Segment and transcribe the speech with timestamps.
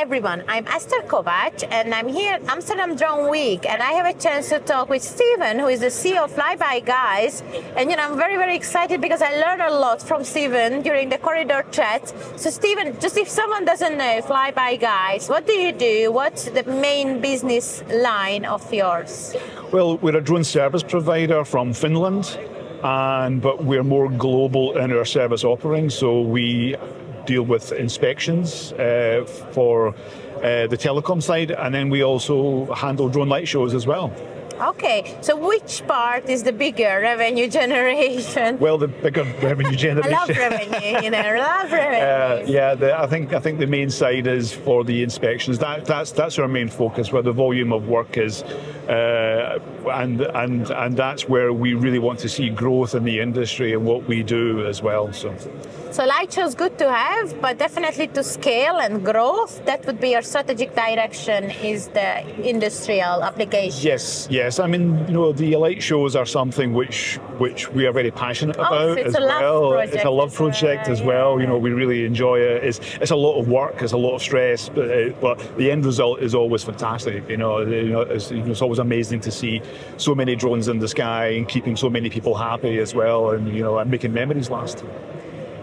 [0.00, 0.44] everyone.
[0.46, 4.48] I'm Esther Kovac and I'm here at Amsterdam Drone Week and I have a chance
[4.50, 7.42] to talk with Stephen, who is the CEO of Flyby Guys.
[7.74, 11.08] And you know, I'm very, very excited because I learned a lot from Stephen during
[11.08, 12.14] the corridor chat.
[12.36, 16.12] So Stephen, just if someone doesn't know Flyby Guys, what do you do?
[16.12, 19.34] What's the main business line of yours?
[19.72, 22.38] Well, we're a drone service provider from Finland,
[22.84, 25.90] and but we're more global in our service offering.
[25.90, 26.76] So we
[27.28, 33.28] deal with inspections uh, for uh, the telecom side, and then we also handle drone
[33.28, 34.10] light shows as well.
[34.60, 38.58] Okay, so which part is the bigger revenue generation?
[38.58, 40.12] Well, the bigger revenue generation.
[40.18, 41.98] I love revenue, you know, I love revenue.
[41.98, 45.58] Uh, yeah, the, I think I think the main side is for the inspections.
[45.58, 50.70] That that's that's our main focus, where the volume of work is, uh, and and
[50.70, 54.22] and that's where we really want to see growth in the industry and what we
[54.22, 55.12] do as well.
[55.12, 55.34] So.
[55.90, 60.10] So light shows good to have, but definitely to scale and growth, that would be
[60.10, 62.10] your strategic direction is the
[62.46, 63.86] industrial application.
[63.86, 64.58] Yes, yes.
[64.58, 68.56] I mean, you know, the light shows are something which which we are very passionate
[68.58, 69.70] Oh, about so as a love well.
[69.70, 71.40] project it's a love as well, project as well.
[71.40, 72.64] You know, we really enjoy it.
[72.64, 75.70] It's it's a lot of work, it's a lot of stress, but uh, but the
[75.70, 77.26] end result is always fantastic.
[77.30, 79.62] You know, you know, it's, you know, it's always amazing to see
[79.96, 83.54] so many drones in the sky and keeping so many people happy as well, and
[83.54, 84.84] you know, and making memories last.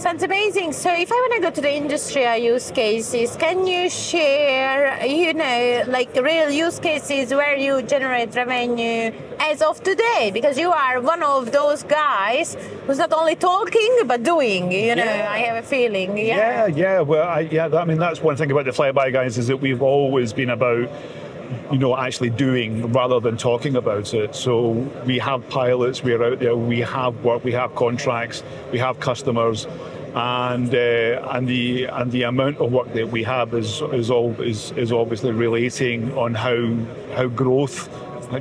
[0.00, 0.72] Sounds amazing.
[0.72, 5.04] So if I want to go to the industrial uh, use cases, can you share,
[5.04, 10.30] you know, like real use cases where you generate revenue as of today?
[10.32, 14.72] Because you are one of those guys who's not only talking but doing.
[14.72, 15.28] You know, Yeah.
[15.30, 16.16] I have a feeling.
[16.16, 17.00] Yeah, yeah.
[17.02, 17.66] Well, I, yeah.
[17.66, 20.88] I mean, that's one thing about the flyby guys is that we've always been about,
[21.70, 24.34] you know, actually doing rather than talking about it.
[24.34, 24.70] So
[25.06, 29.66] we have pilots, we're out there, we have work, we have contracts, we have customers,
[30.14, 34.32] and uh, and the and the amount of work that we have is is all
[34.40, 36.76] is, is obviously relating on how
[37.14, 37.88] how growth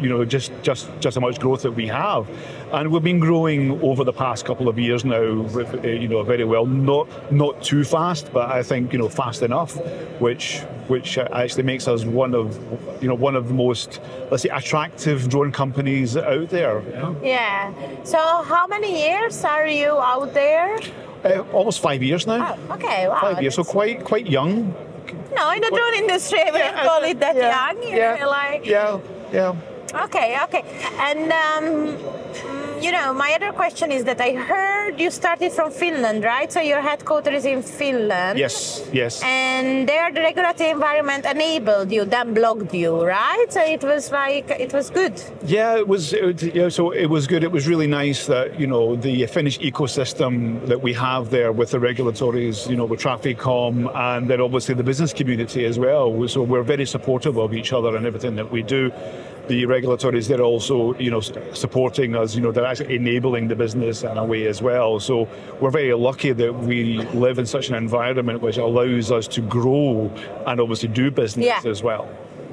[0.01, 2.27] you know, just just just how much growth that we have,
[2.71, 5.15] and we've been growing over the past couple of years now,
[5.55, 6.65] uh, you know, very well.
[6.65, 9.75] Not not too fast, but I think you know fast enough,
[10.19, 12.57] which which actually makes us one of
[13.01, 13.99] you know one of the most
[14.31, 16.81] let's say attractive drone companies out there.
[16.81, 17.15] know.
[17.23, 17.73] Yeah.
[18.03, 20.77] So how many years are you out there?
[21.23, 22.55] Uh, almost five years now.
[22.69, 23.07] Oh, okay.
[23.07, 23.19] Wow.
[23.21, 24.73] Five years, so quite quite young.
[25.35, 27.83] No, in the drone industry, wouldn't Yeah, call it that yeah, young.
[27.83, 28.99] You yeah, know, like yeah,
[29.31, 29.55] yeah.
[29.93, 30.63] Okay, okay.
[30.99, 35.71] And um, mm, you know, my other question is that I heard you started from
[35.71, 36.51] Finland, right?
[36.51, 38.39] So your headquarters is in Finland.
[38.39, 39.21] Yes, yes.
[39.23, 43.47] And there, the regulatory environment enabled you, then blocked you, right?
[43.49, 45.21] So it was like it was good.
[45.45, 46.13] Yeah, it was.
[46.13, 47.43] It, you know, so it was good.
[47.43, 51.71] It was really nice that you know the Finnish ecosystem that we have there with
[51.71, 56.27] the regulatories, you know, with Traficom, and then obviously the business community as well.
[56.27, 58.91] So we're very supportive of each other and everything that we do.
[59.49, 62.35] The regulatories they're also you know supporting us.
[62.35, 64.99] You know, they're actually enabling the business in a way as well.
[64.99, 65.27] So
[65.59, 70.11] we're very lucky that we live in such an environment which allows us to grow
[70.45, 71.61] and obviously do business Yeah.
[71.65, 72.07] as well.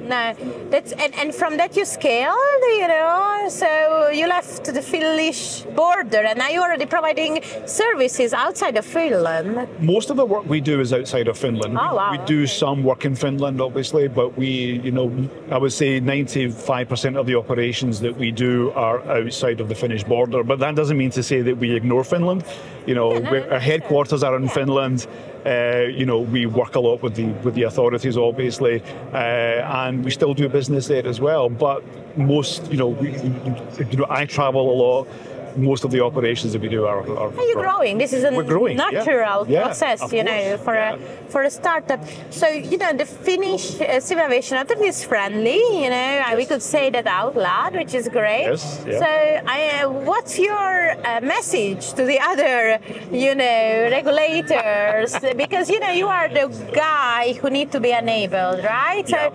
[0.07, 0.33] No,
[0.69, 3.45] that's and, and from that you scaled, you know.
[3.49, 9.67] So you left the Finnish border, and now you're already providing services outside of Finland.
[9.81, 11.77] Most of the work we do is outside of Finland.
[11.77, 12.45] Oh, wow, We do okay.
[12.63, 14.47] some work in Finland, obviously, but we,
[14.83, 15.11] you know,
[15.51, 20.03] I would say 95% of the operations that we do are outside of the Finnish
[20.03, 20.43] border.
[20.43, 22.43] But that doesn't mean to say that we ignore Finland.
[22.85, 25.07] You know, Yeah, no, we're- our headquarters are in Finland.
[25.45, 28.81] Uh, you know, we work a lot with the with the authorities, obviously,
[29.13, 31.49] uh, and we still do business there as well.
[31.49, 31.83] But
[32.17, 35.07] most, you know, we, you know, I travel a lot.
[35.57, 37.01] Most of the operations that we do are.
[37.01, 37.97] are you growing?
[37.97, 40.95] This is a growing, natural Yeah, process, of you know, course, for yeah.
[40.95, 41.99] a for a startup.
[42.29, 45.57] So you know, the Finnish uh, civil aviation authority is friendly.
[45.83, 48.45] You know, uh, we could say that out loud, which is great.
[48.45, 48.99] Yes, yeah.
[48.99, 49.05] So,
[49.47, 52.79] I, uh, what's your uh, message to the other,
[53.11, 55.15] you know, regulators?
[55.43, 59.07] because you know, you are the guy who need to be enabled, right?
[59.07, 59.33] So.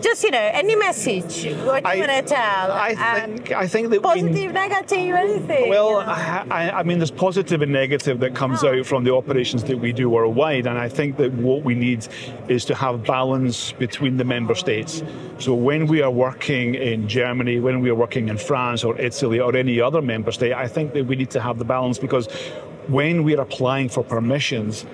[0.00, 2.72] Just you know, any message what do you want to tell?
[2.72, 5.68] I Um, think I think that we, positive, negative, anything.
[5.68, 6.54] Well, you know?
[6.54, 8.68] I, I mean, there's positive and negative that comes Oh.
[8.78, 12.06] out from the operations that we do worldwide, and I think that what we need
[12.48, 15.02] is to have balance between the member states.
[15.38, 19.40] So when we are working in Germany, when we are working in France or Italy
[19.40, 22.28] or any other member state, I think that we need to have the balance because
[22.88, 24.84] when we're applying for permissions,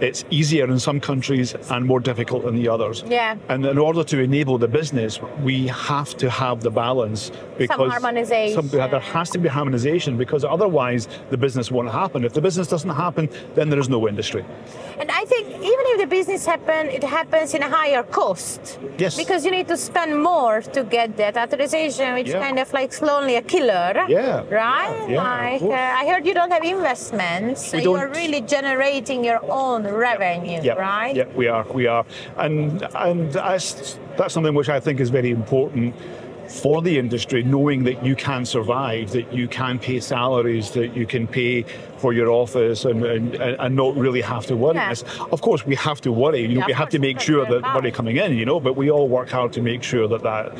[0.00, 3.04] it's easier in some countries and more difficult in the others.
[3.06, 3.36] Yeah.
[3.48, 7.90] And in order to enable the business, we have to have the balance because some
[7.90, 8.54] harmonization.
[8.54, 12.24] Some, there has to be harmonization because otherwise the business won't happen.
[12.24, 14.44] If the business doesn't happen, then there is no industry.
[14.98, 18.78] And I think even if the business happen, it happens in a higher cost.
[18.98, 19.16] Yes.
[19.16, 22.40] Because you need to spend more to get that authorization, which Yeah.
[22.40, 24.04] kind of like slowly a killer.
[24.08, 24.44] Yeah.
[24.50, 25.06] Right.
[25.08, 27.72] Yeah, of like uh, I heard you don't have investments.
[27.72, 30.60] We you are really generating your own revenue.
[30.62, 31.16] Yeah, Right.
[31.16, 32.04] Yeah, we are, we are,
[32.36, 35.94] and and that's that's something which I think is very important
[36.50, 41.06] for the industry, knowing that you can survive, that you can pay salaries, that you
[41.06, 41.62] can pay
[41.98, 44.74] for your office, and and, and not really have to worry.
[44.74, 44.94] Yeah.
[45.32, 46.42] Of course, we have to worry.
[46.42, 48.36] You know, Yeah, we have to make sure that money coming in.
[48.36, 50.52] You know, but we all work hard to make sure that that.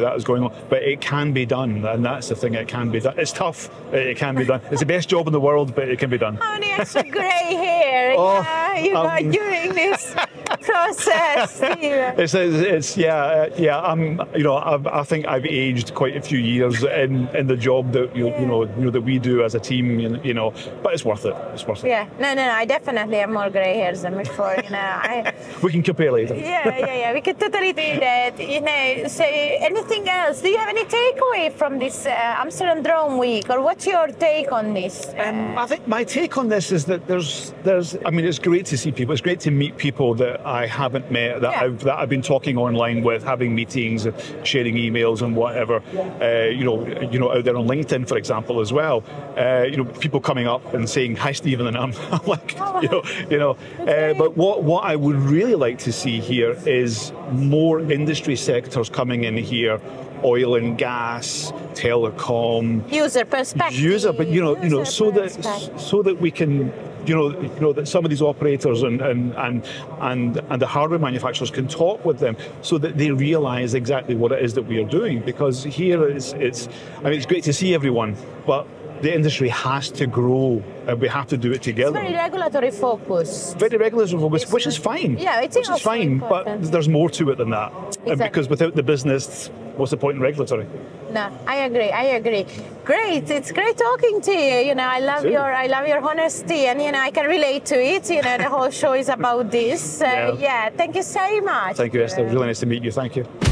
[0.00, 2.54] That That is going on, but it can be done, and that's the thing.
[2.54, 3.14] It can be done.
[3.18, 3.68] It's tough.
[3.92, 4.60] It can be done.
[4.70, 6.38] It's the best job in the world, but it can be done.
[6.38, 10.14] Many extra grey hair Oh, yeah, you um, during this
[10.78, 12.14] process, Stephen?
[12.22, 13.80] It's, it's, it's yeah, uh, yeah.
[13.80, 14.02] I'm,
[14.34, 17.92] you know, I've, I think I've aged quite a few years in, in the job
[17.92, 19.84] that you, you know, you know that we do as a team.
[20.00, 20.50] You know- You know,
[20.82, 21.36] but it's worth it.
[21.54, 21.88] It's worth it.
[21.88, 22.52] Yeah, no, no, no.
[22.62, 24.54] I definitely have more grey hairs than before.
[24.64, 25.32] You know, I,
[25.64, 26.34] We can compare later.
[26.34, 27.12] yeah, yeah, yeah.
[27.12, 28.32] We could totally do that.
[28.54, 29.08] You know.
[29.08, 29.24] So,
[29.70, 30.36] anything else?
[30.40, 34.50] Do you have any takeaway from this uh, Amsterdam Drone Week, or what's your take
[34.58, 34.94] on this?
[35.24, 37.96] Um, I think my take on this is that there's, there's.
[38.06, 39.12] I mean, it's great to see people.
[39.12, 41.62] It's great to meet people that I haven't met, that Yeah.
[41.62, 44.14] I've that I've been talking online with, having meetings, and
[44.44, 45.82] sharing emails and whatever.
[46.20, 49.02] Uh, you know, you know, out there on LinkedIn, for example, as well.
[49.36, 52.52] Uh, you know, people coming up and saying hi, Stephen, and I'm, I'm like,
[52.82, 53.52] you know, you know.
[53.80, 58.88] Uh, but what what I would really like to see here is more industry sectors
[58.88, 59.80] coming in here.
[60.24, 63.78] Oil and gas, telecom, user perspective.
[63.78, 65.30] user, but you know, you know, so that
[65.78, 66.72] so that we can,
[67.06, 69.64] you know, you know that some of these operators and and and
[70.00, 74.32] and, and the hardware manufacturers can talk with them, so that they realise exactly what
[74.32, 75.20] it is that we are doing.
[75.20, 76.68] Because here it's it's,
[77.00, 78.16] I mean, it's great to see everyone,
[78.46, 78.66] but
[79.02, 81.92] the industry has to grow, and we have to do it It's together.
[82.00, 83.54] very regulatory focus.
[83.58, 85.18] Very regulatory focus, which is fine.
[85.18, 86.62] Yeah, it's which is fine, important.
[86.62, 87.70] but there's more to it than that.
[87.72, 88.28] And Exactly.
[88.28, 90.66] because without the business, what's the point in regulatory?
[91.14, 91.90] No, I agree.
[91.90, 92.44] I agree.
[92.84, 93.30] Great.
[93.30, 94.56] It's great talking to you.
[94.68, 97.64] You know, I love your I love your honesty, and you know, I can relate
[97.66, 98.10] to it.
[98.10, 99.80] You know, the whole show is about this.
[100.00, 100.32] So Yeah.
[100.48, 101.76] yeah, thank you so much.
[101.76, 102.24] Thank you, Esther.
[102.24, 102.90] Really nice to meet you.
[102.90, 103.43] Thank you.